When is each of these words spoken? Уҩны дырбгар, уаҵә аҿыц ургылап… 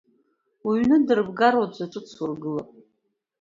Уҩны 0.67 0.97
дырбгар, 1.07 1.53
уаҵә 1.59 1.81
аҿыц 1.85 2.09
ургылап… 2.23 2.69